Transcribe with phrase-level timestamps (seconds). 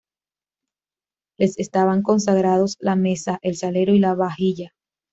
[1.37, 4.73] Les estaban consagrados la mesa, el salero y la vajilla.